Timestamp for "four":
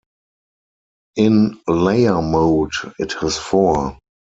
3.37-3.99